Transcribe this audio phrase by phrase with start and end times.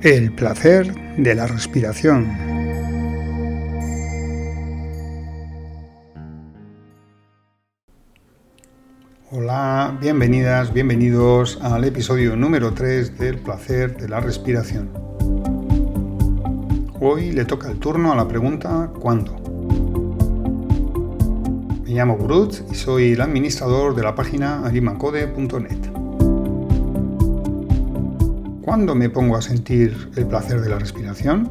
[0.00, 2.57] El placer de la respiración.
[9.50, 14.90] Hola, bienvenidas, bienvenidos al episodio número 3 del placer de la respiración.
[17.00, 19.38] Hoy le toca el turno a la pregunta ¿cuándo?
[21.82, 25.80] Me llamo Brut y soy el administrador de la página arimacode.net.
[28.60, 31.50] ¿Cuándo me pongo a sentir el placer de la respiración?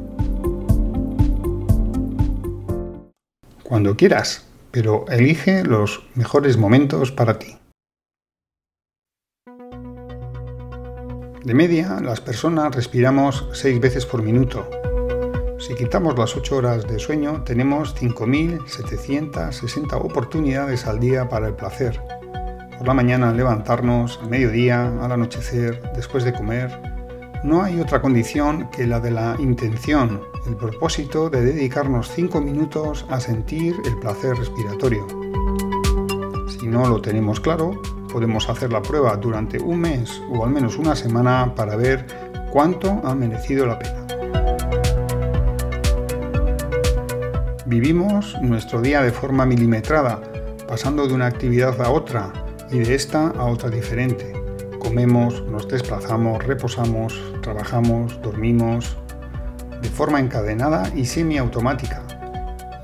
[3.63, 7.57] Cuando quieras, pero elige los mejores momentos para ti.
[11.47, 14.69] De media, las personas respiramos 6 veces por minuto.
[15.59, 22.01] Si quitamos las 8 horas de sueño, tenemos 5.760 oportunidades al día para el placer.
[22.77, 26.69] Por la mañana levantarnos, al mediodía, al anochecer, después de comer,
[27.45, 33.05] no hay otra condición que la de la intención, el propósito de dedicarnos 5 minutos
[33.09, 35.07] a sentir el placer respiratorio.
[36.49, 37.81] Si no lo tenemos claro,
[38.17, 42.03] podemos hacer la prueba durante un mes o al menos una semana para ver
[42.49, 44.07] cuánto ha merecido la pena.
[47.67, 50.19] Vivimos nuestro día de forma milimetrada,
[50.67, 52.33] pasando de una actividad a otra
[52.71, 54.33] y de esta a otra diferente
[54.79, 58.97] comemos, nos desplazamos, reposamos, trabajamos, dormimos,
[59.79, 62.01] de forma encadenada y semiautomática.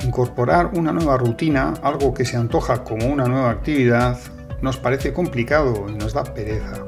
[0.05, 4.19] Incorporar una nueva rutina, algo que se antoja como una nueva actividad,
[4.63, 6.83] nos parece complicado y nos da pereza.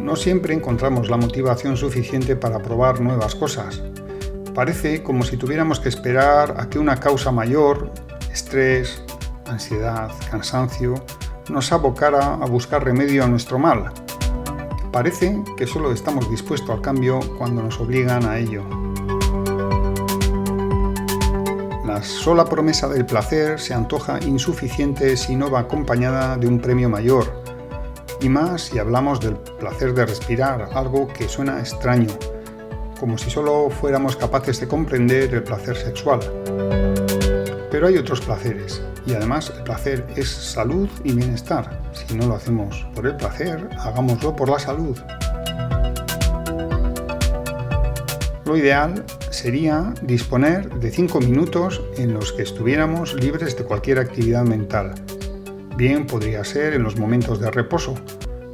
[0.00, 3.82] No siempre encontramos la motivación suficiente para probar nuevas cosas.
[4.54, 7.90] Parece como si tuviéramos que esperar a que una causa mayor,
[8.30, 9.02] estrés,
[9.46, 10.94] ansiedad, cansancio,
[11.48, 13.90] nos abocara a buscar remedio a nuestro mal,
[14.94, 18.62] Parece que solo estamos dispuestos al cambio cuando nos obligan a ello.
[22.04, 27.42] Sola promesa del placer se antoja insuficiente si no va acompañada de un premio mayor,
[28.20, 32.10] y más si hablamos del placer de respirar, algo que suena extraño,
[33.00, 36.20] como si solo fuéramos capaces de comprender el placer sexual.
[37.70, 41.80] Pero hay otros placeres, y además el placer es salud y bienestar.
[41.92, 44.98] Si no lo hacemos por el placer, hagámoslo por la salud.
[48.44, 54.44] Lo ideal sería disponer de 5 minutos en los que estuviéramos libres de cualquier actividad
[54.44, 54.94] mental.
[55.76, 57.94] Bien podría ser en los momentos de reposo,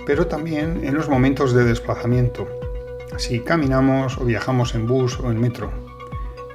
[0.06, 2.48] pero también en los momentos de desplazamiento,
[3.16, 5.70] si caminamos o viajamos en bus o en metro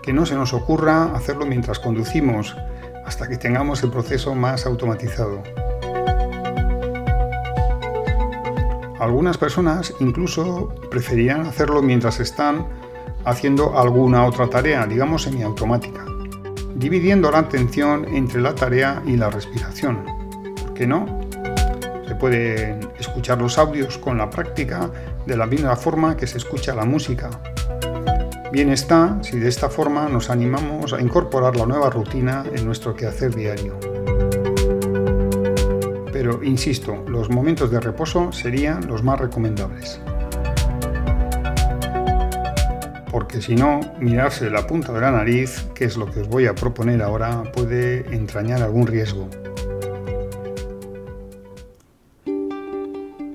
[0.06, 2.56] que no se nos ocurra hacerlo mientras conducimos,
[3.06, 5.42] hasta que tengamos el proceso más automatizado.
[9.00, 12.68] Algunas personas incluso preferirán hacerlo mientras están
[13.26, 16.06] haciendo alguna otra tarea, digamos semiautomática,
[16.76, 20.04] dividiendo la atención entre la tarea y la respiración.
[20.62, 21.22] ¿Por qué no?
[22.08, 24.90] Se pueden escuchar los audios con la práctica
[25.26, 27.30] de la misma forma que se escucha la música
[28.56, 32.96] Bien está si de esta forma nos animamos a incorporar la nueva rutina en nuestro
[32.96, 33.78] quehacer diario.
[36.14, 40.00] Pero, insisto, los momentos de reposo serían los más recomendables.
[43.16, 46.48] Porque si no, mirarse la punta de la nariz, que es lo que os voy
[46.48, 49.30] a proponer ahora, puede entrañar algún riesgo.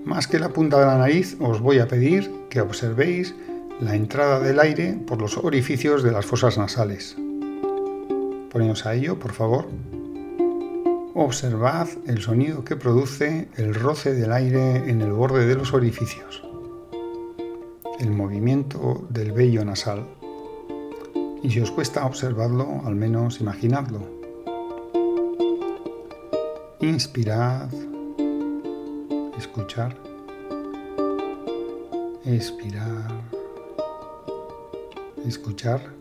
[0.04, 3.34] Más que la punta de la nariz, os voy a pedir que observéis
[3.80, 7.16] la entrada del aire por los orificios de las fosas nasales.
[8.50, 9.64] Poneos a ello, por favor.
[11.14, 16.42] Observad el sonido que produce el roce del aire en el borde de los orificios,
[18.00, 20.04] el movimiento del vello nasal.
[21.42, 24.00] Y si os cuesta observarlo, al menos imaginadlo.
[26.80, 27.68] Inspirad,
[29.38, 29.96] escuchar,
[32.24, 33.20] expirar
[35.26, 35.99] escuchar.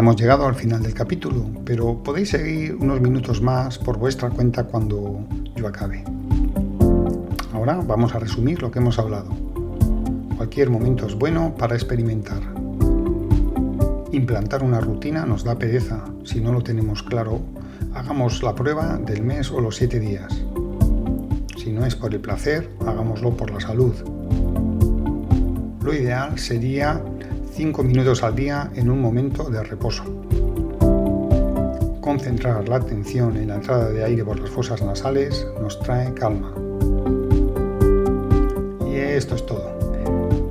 [0.00, 4.64] Hemos llegado al final del capítulo, pero podéis seguir unos minutos más por vuestra cuenta
[4.64, 6.02] cuando yo acabe.
[7.52, 9.28] Ahora vamos a resumir lo que hemos hablado.
[10.38, 12.40] Cualquier momento es bueno para experimentar.
[14.10, 16.02] Implantar una rutina nos da pereza.
[16.24, 17.42] Si no lo tenemos claro,
[17.92, 20.32] hagamos la prueba del mes o los siete días.
[21.58, 23.94] Si no es por el placer, hagámoslo por la salud.
[25.84, 27.02] Lo ideal sería
[27.60, 30.02] 5 minutos al día en un momento de reposo.
[32.00, 36.54] Concentrar la atención en la entrada de aire por las fosas nasales nos trae calma.
[38.90, 39.78] Y esto es todo.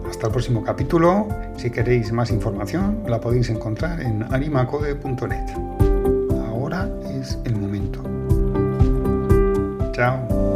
[0.08, 1.28] Hasta el próximo capítulo.
[1.58, 5.50] Si queréis más información, la podéis encontrar en animacode.net.
[6.48, 6.88] Ahora
[7.20, 8.04] es el momento.
[9.94, 10.49] Chao.